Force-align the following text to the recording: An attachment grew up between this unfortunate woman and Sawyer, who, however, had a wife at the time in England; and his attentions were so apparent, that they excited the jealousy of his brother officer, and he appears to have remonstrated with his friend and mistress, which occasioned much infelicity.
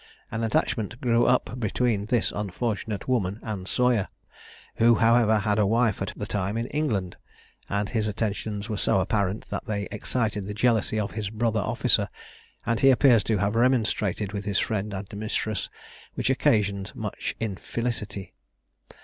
An 0.31 0.43
attachment 0.43 0.99
grew 0.99 1.27
up 1.27 1.59
between 1.59 2.07
this 2.07 2.31
unfortunate 2.35 3.07
woman 3.07 3.39
and 3.43 3.67
Sawyer, 3.67 4.07
who, 4.77 4.95
however, 4.95 5.37
had 5.37 5.59
a 5.59 5.65
wife 5.67 6.01
at 6.01 6.11
the 6.15 6.25
time 6.25 6.57
in 6.57 6.65
England; 6.69 7.17
and 7.69 7.87
his 7.87 8.07
attentions 8.07 8.67
were 8.67 8.77
so 8.77 8.99
apparent, 8.99 9.47
that 9.51 9.67
they 9.67 9.83
excited 9.91 10.47
the 10.47 10.55
jealousy 10.55 10.99
of 10.99 11.11
his 11.11 11.29
brother 11.29 11.59
officer, 11.59 12.09
and 12.65 12.79
he 12.79 12.89
appears 12.89 13.23
to 13.25 13.37
have 13.37 13.53
remonstrated 13.55 14.33
with 14.33 14.45
his 14.45 14.57
friend 14.57 14.91
and 14.91 15.15
mistress, 15.15 15.69
which 16.15 16.31
occasioned 16.31 16.95
much 16.95 17.35
infelicity. 17.39 18.33